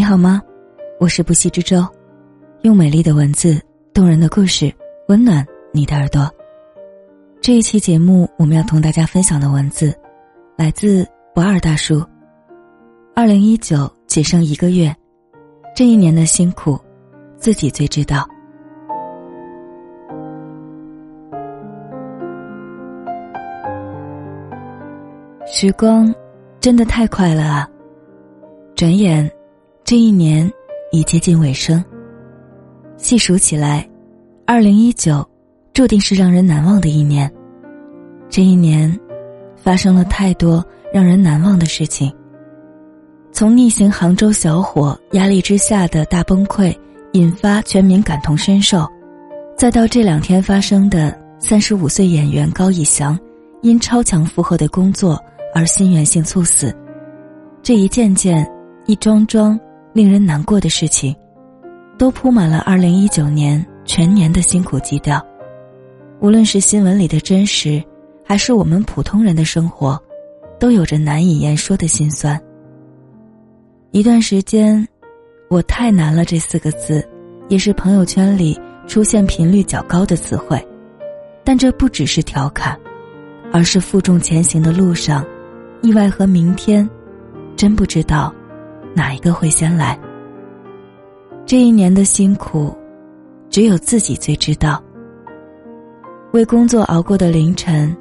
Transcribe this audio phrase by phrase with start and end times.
[0.00, 0.40] 你好吗？
[0.98, 1.86] 我是不息之舟，
[2.62, 3.60] 用美丽的文字、
[3.92, 4.74] 动人的故事
[5.08, 6.26] 温暖你的耳朵。
[7.42, 9.94] 这一期节目，我们要同大家分享的文字，
[10.56, 12.02] 来自不二大叔。
[13.14, 14.90] 二零一九仅剩一个月，
[15.76, 16.80] 这一年的辛苦，
[17.36, 18.26] 自己最知道。
[25.44, 26.10] 时光
[26.58, 27.68] 真的太快了啊！
[28.74, 29.30] 转眼。
[29.90, 30.48] 这一年
[30.92, 31.84] 已接近尾声。
[32.96, 33.84] 细数起来，
[34.46, 35.28] 二零一九
[35.72, 37.28] 注定是让人难忘的一年。
[38.28, 38.96] 这一年，
[39.56, 42.14] 发生了太多让人难忘的事情。
[43.32, 46.72] 从逆行杭州小伙压力之下的大崩溃，
[47.14, 48.86] 引发全民感同身受，
[49.56, 53.18] 再到这两天发生的三十五岁演员高以翔
[53.62, 55.20] 因超强负荷的工作
[55.52, 56.72] 而心源性猝死，
[57.60, 58.48] 这一件件、
[58.86, 59.58] 一桩桩。
[59.92, 61.14] 令人难过的事情，
[61.98, 65.24] 都铺满了二零一九年全年的辛苦基调。
[66.20, 67.82] 无论是新闻里的真实，
[68.24, 70.00] 还是我们普通人的生活，
[70.58, 72.40] 都有着难以言说的心酸。
[73.90, 74.86] 一段时间，
[75.48, 77.06] 我太难了这四个字，
[77.48, 80.64] 也是朋友圈里出现频率较高的词汇。
[81.42, 82.78] 但这不只是调侃，
[83.50, 85.24] 而是负重前行的路上，
[85.82, 86.88] 意外和明天，
[87.56, 88.32] 真不知道。
[88.94, 89.98] 哪一个会先来？
[91.46, 92.76] 这一年的辛苦，
[93.48, 94.82] 只有自己最知道。
[96.32, 97.96] 为工作熬过的凌晨，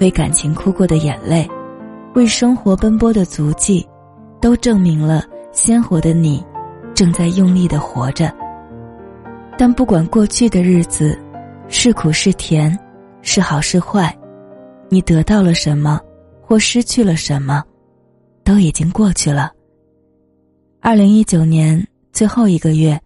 [0.00, 1.48] 为感情哭过的眼泪，
[2.14, 3.86] 为生活奔波的足迹，
[4.40, 6.44] 都证明了鲜活的你
[6.94, 8.32] 正在用力的活着。
[9.58, 11.18] 但不管过去的日子
[11.66, 12.78] 是苦是甜，
[13.22, 14.16] 是好是坏，
[14.88, 16.00] 你得到了什么，
[16.40, 17.64] 或失去了什么，
[18.44, 19.50] 都已经过去了。
[20.86, 22.96] 二零一九年最后一个月，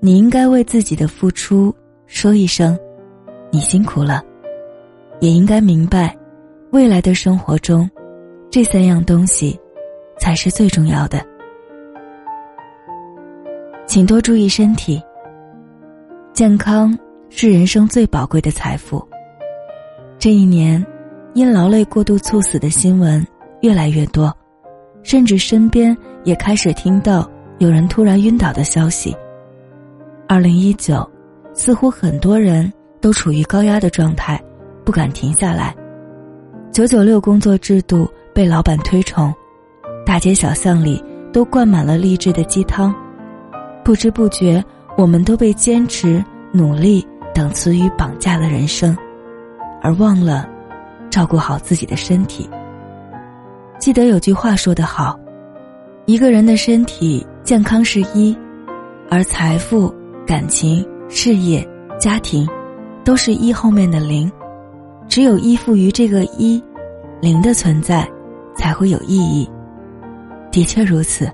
[0.00, 1.72] 你应该为自己的付出
[2.04, 2.76] 说一声
[3.52, 4.24] ：“你辛苦了。”
[5.22, 6.18] 也应该明白，
[6.72, 7.88] 未来的生活中，
[8.50, 9.56] 这三样东西
[10.18, 11.24] 才是最重要的。
[13.86, 15.00] 请多注意身体。
[16.32, 16.98] 健康
[17.30, 19.00] 是人生最宝贵的财富。
[20.18, 20.84] 这一年，
[21.34, 23.24] 因劳累过度猝死的新闻
[23.60, 24.36] 越来越多。
[25.04, 27.28] 甚至身边也开始听到
[27.58, 29.16] 有人突然晕倒的消息。
[30.28, 31.08] 二零一九，
[31.52, 34.42] 似乎很多人都处于高压的状态，
[34.84, 35.74] 不敢停下来。
[36.70, 39.32] 九九六工作制度被老板推崇，
[40.06, 42.94] 大街小巷里都灌满了励志的鸡汤。
[43.84, 44.64] 不知不觉，
[44.96, 48.96] 我们都被坚持、努力等词语绑架了人生，
[49.82, 50.48] 而忘了
[51.10, 52.48] 照顾好自己的身体。
[53.78, 55.18] 记得有句话说得好，
[56.04, 58.36] 一个人的身体健康是一，
[59.08, 59.92] 而财富、
[60.26, 61.66] 感情、事业、
[62.00, 62.48] 家庭，
[63.04, 64.30] 都是一后面的零。
[65.08, 66.60] 只有依附于这个一，
[67.20, 68.08] 零的存在，
[68.56, 69.48] 才会有意义。
[70.50, 71.30] 的确如此，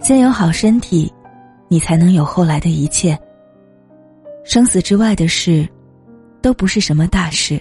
[0.00, 1.12] 先有好身体，
[1.68, 3.18] 你才能有后来的一切。
[4.42, 5.68] 生死之外的事，
[6.40, 7.60] 都不是什么大事，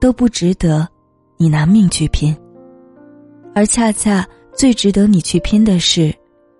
[0.00, 0.88] 都不值得
[1.36, 2.34] 你拿命去拼。
[3.54, 6.14] 而恰恰最值得你去拼的是，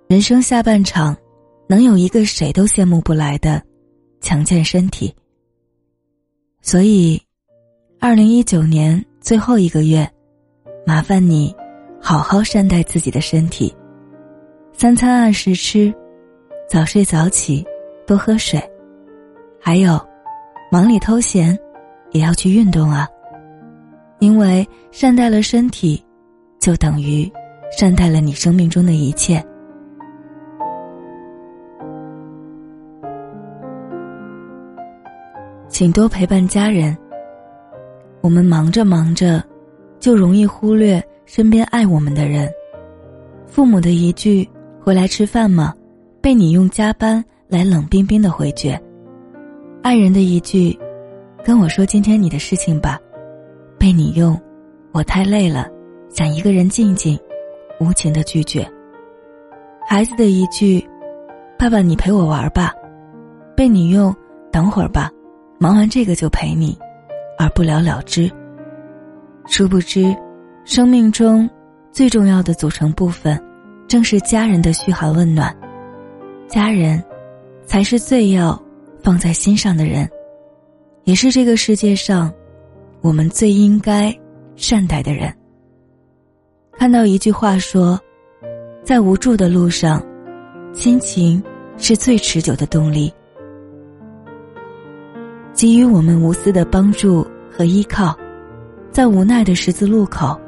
[0.09, 1.17] 人生下半场，
[1.69, 3.63] 能有一个谁都羡慕不来的
[4.21, 5.15] 强健身体。
[6.61, 7.21] 所以，
[8.01, 10.09] 二零一九年最后一个月，
[10.85, 11.55] 麻烦你
[12.01, 13.75] 好好善待自己的身体，
[14.73, 15.95] 三餐按时吃，
[16.69, 17.65] 早睡早起，
[18.07, 18.61] 多喝水，
[19.61, 20.01] 还有，
[20.71, 21.57] 忙里偷闲，
[22.11, 23.09] 也要去运动啊。
[24.19, 26.05] 因为善待了身体。
[26.61, 27.31] 就等于
[27.77, 29.45] 善待了你生命中的一切。
[35.69, 36.97] 请多陪伴家人。
[38.21, 39.43] 我们忙着忙着，
[39.99, 42.49] 就容易忽略身边爱我们的人。
[43.47, 44.49] 父母的一句
[44.81, 45.75] “回来吃饭吗”，
[46.23, 48.79] 被你用加班来冷冰冰的回绝；
[49.83, 50.79] 爱人的一句
[51.45, 52.99] “跟我说今天你的事情吧”，
[53.79, 54.41] 被你用
[54.93, 55.69] “我太累了”。
[56.09, 57.19] 想一个人静静，
[57.81, 58.67] 无情的拒绝。
[59.87, 60.85] 孩子的一句
[61.59, 62.73] “爸爸，你陪我玩吧”，
[63.57, 64.15] 被你用
[64.51, 65.11] “等会儿吧，
[65.59, 66.77] 忙完这个就陪你”，
[67.39, 68.31] 而不了了之。
[69.47, 70.17] 殊不知，
[70.65, 71.49] 生命中
[71.93, 73.39] 最重要的组成部分，
[73.87, 75.55] 正是家人的嘘寒问暖。
[76.49, 77.03] 家人，
[77.67, 78.61] 才是最要
[79.03, 80.09] 放在心上的人，
[81.05, 82.33] 也是这个世界上
[83.03, 84.17] 我们最应该
[84.57, 85.31] 善待的人。
[86.77, 87.99] 看到一句话说，
[88.83, 90.05] 在无助的路上，
[90.73, 91.43] 亲情
[91.79, 93.13] 是最持久的动力。
[95.55, 98.15] 给予我们无私的帮助和依靠，
[98.91, 100.39] 在无奈的十字路口，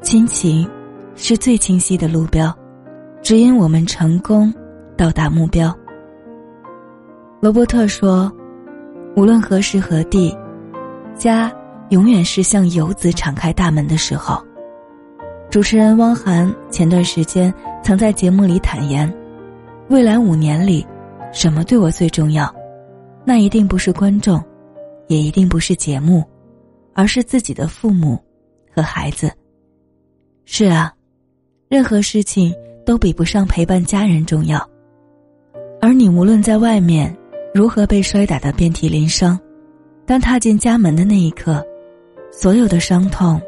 [0.00, 0.68] 亲情
[1.16, 2.56] 是最清晰的路标，
[3.20, 4.54] 指引我们成功
[4.96, 5.74] 到达目标。
[7.40, 8.30] 罗伯特说
[9.16, 10.36] ：“无论何时何地，
[11.16, 11.52] 家
[11.88, 14.40] 永远是向游子敞开大门的时候。”
[15.54, 19.08] 主持人汪涵前段时间曾在节目里坦言
[19.88, 20.84] ：“未来五年里，
[21.32, 22.52] 什么对我最重要？
[23.24, 24.42] 那一定不是观众，
[25.06, 26.24] 也一定不是节目，
[26.92, 28.20] 而是自己的父母
[28.74, 29.30] 和孩子。”
[30.44, 30.92] 是啊，
[31.68, 32.52] 任何事情
[32.84, 34.60] 都比不上陪伴家人重要。
[35.80, 37.16] 而你无论在外面
[37.54, 39.38] 如何被摔打的遍体鳞伤，
[40.04, 41.64] 当踏进家门的那一刻，
[42.32, 43.40] 所有的伤痛。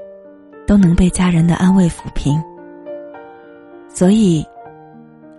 [0.67, 2.43] 都能被家人的安慰抚平。
[3.89, 4.45] 所以，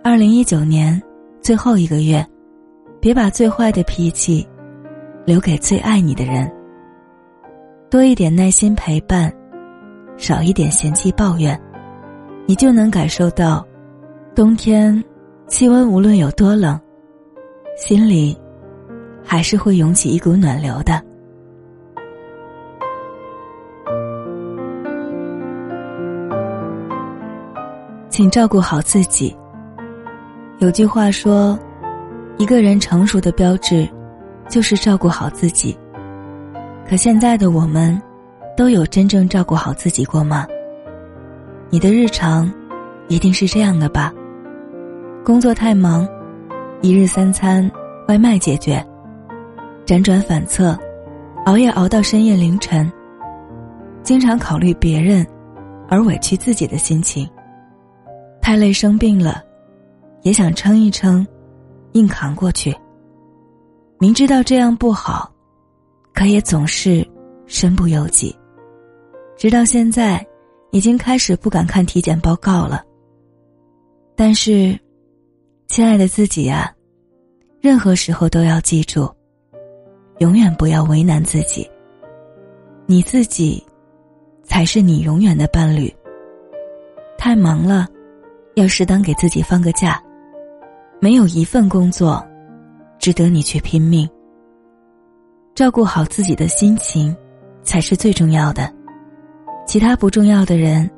[0.02, 1.00] 二零一九年
[1.40, 2.26] 最后一个月，
[3.00, 4.46] 别把最坏的脾气
[5.24, 6.50] 留给最爱你的人。
[7.90, 9.32] 多一点耐心陪伴，
[10.16, 11.58] 少一点嫌弃抱怨，
[12.46, 13.66] 你就能感受到，
[14.34, 15.02] 冬天
[15.46, 16.78] 气温无论有多冷，
[17.76, 18.36] 心里
[19.24, 21.02] 还是会涌起一股暖流的。
[28.18, 29.32] 请照顾好自己。
[30.58, 31.56] 有句话说，
[32.36, 33.88] 一个人成熟的标志，
[34.48, 35.78] 就是照顾好自己。
[36.84, 37.96] 可现在的我们，
[38.56, 40.48] 都有真正照顾好自己过吗？
[41.70, 42.52] 你的日常，
[43.06, 44.12] 一定是这样的吧？
[45.24, 46.04] 工作太忙，
[46.82, 47.70] 一日三餐
[48.08, 48.84] 外卖解决，
[49.86, 50.76] 辗转反侧，
[51.46, 52.90] 熬夜熬到深夜凌晨，
[54.02, 55.24] 经常考虑别人，
[55.88, 57.24] 而委屈自己的心情。
[58.48, 59.44] 太累生病了，
[60.22, 61.26] 也想撑一撑，
[61.92, 62.74] 硬扛过去。
[63.98, 65.30] 明知道这样不好，
[66.14, 67.06] 可也总是
[67.44, 68.34] 身不由己。
[69.36, 70.26] 直到现在，
[70.70, 72.82] 已经开始不敢看体检报告了。
[74.16, 74.74] 但是，
[75.66, 76.74] 亲爱的自己呀，
[77.60, 79.06] 任何时候都要记住，
[80.20, 81.70] 永远不要为难自己。
[82.86, 83.62] 你自己，
[84.42, 85.94] 才是你永远的伴侣。
[87.18, 87.86] 太忙了。
[88.58, 90.02] 要适当给自己放个假，
[91.00, 92.26] 没有一份工作
[92.98, 94.08] 值得你去拼命。
[95.54, 97.16] 照顾好自己的心情，
[97.62, 98.72] 才是最重要的。
[99.66, 100.88] 其他不重要的人，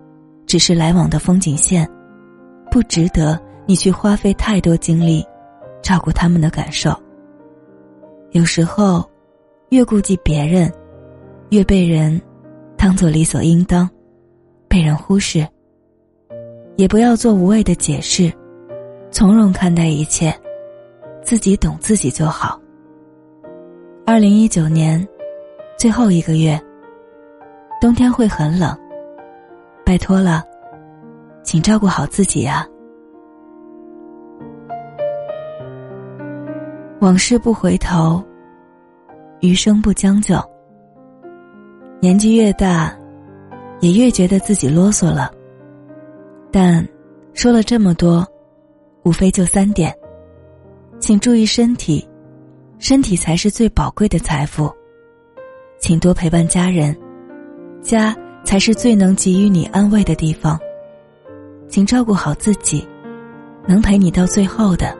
[0.46, 1.88] 只是来往的风景线，
[2.70, 5.24] 不值得你去花费太多精力
[5.82, 6.94] 照顾他们的感受。
[8.32, 9.08] 有时候，
[9.70, 10.72] 越顾及别人，
[11.50, 12.20] 越被人
[12.76, 13.88] 当做理所应当，
[14.68, 15.46] 被人忽视。
[16.80, 18.32] 也不要做无谓的解释，
[19.10, 20.34] 从容看待一切，
[21.22, 22.58] 自己懂自己就好。
[24.06, 25.06] 二零一九年
[25.76, 26.58] 最后一个月，
[27.82, 28.74] 冬天会很冷，
[29.84, 30.42] 拜托了，
[31.42, 32.66] 请照顾好自己啊！
[37.02, 38.24] 往事不回头，
[39.40, 40.34] 余生不将就。
[42.00, 42.90] 年纪越大，
[43.80, 45.30] 也越觉得自己啰嗦了。
[46.52, 46.86] 但
[47.32, 48.26] 说了这么多，
[49.04, 49.94] 无非就三点：
[50.98, 52.06] 请注意身体，
[52.78, 54.68] 身体才是最宝贵的财富；
[55.78, 56.96] 请多陪伴家人，
[57.82, 60.58] 家才是最能给予你安慰的地方；
[61.68, 62.86] 请照顾好自己，
[63.66, 64.92] 能陪你到最后的，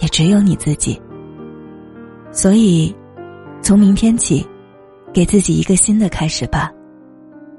[0.00, 1.00] 也只有你自己。
[2.32, 2.94] 所以，
[3.62, 4.44] 从明天起，
[5.12, 6.72] 给自己一个新的开始吧。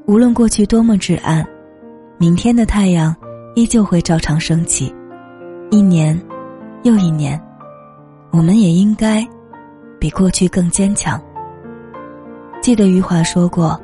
[0.08, 1.48] 无论过去多么至暗。
[2.20, 3.16] 明天的太阳
[3.54, 4.92] 依旧会照常升起，
[5.70, 6.20] 一年
[6.82, 7.40] 又一年，
[8.32, 9.24] 我们也应该
[10.00, 11.22] 比过去更坚强。
[12.60, 13.80] 记得余华说过：“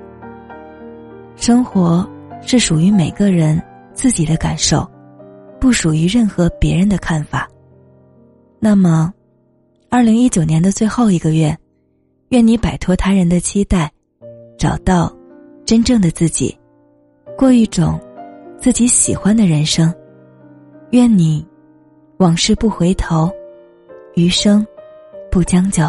[1.38, 2.08] 生活
[2.42, 3.62] 是属于每个人
[3.94, 4.90] 自己的感受，
[5.60, 7.48] 不属于任何别人的看法。”
[8.60, 9.13] 那么，
[9.92, 11.56] 二零一九年的最后一个月，
[12.30, 13.92] 愿你摆脱他人的期待，
[14.58, 15.16] 找到
[15.66, 16.58] 真正的自己，
[17.38, 18.00] 过一种。
[18.63, 19.93] 自己喜欢的人生，
[20.91, 21.46] 愿你
[22.15, 23.29] 往事不回头，
[24.15, 24.65] 余生
[25.29, 25.84] 不将就。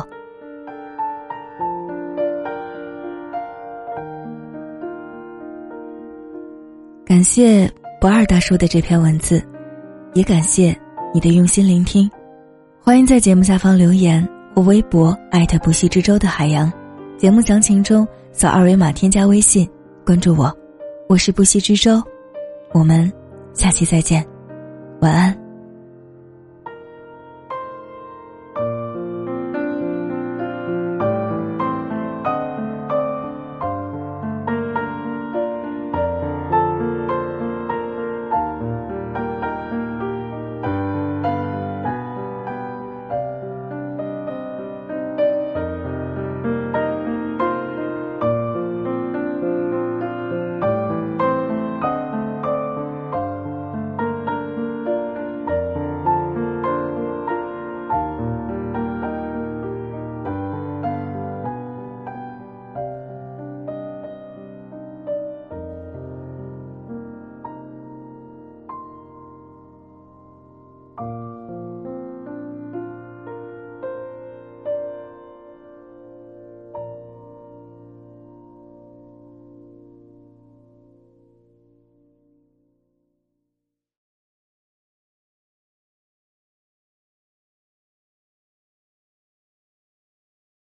[7.07, 9.41] 感谢不二大叔的这篇文字，
[10.15, 10.77] 也感谢
[11.15, 12.11] 你的用心聆听。
[12.81, 16.73] 欢迎在节目下方留言或微博艾特不息之舟的海洋。
[17.17, 19.65] 节目详情中扫二维码添加微信
[20.05, 20.53] 关注我，
[21.09, 22.03] 我是不息之舟。
[22.75, 23.11] 我们
[23.55, 24.27] 下期再见，
[25.01, 25.44] 晚安。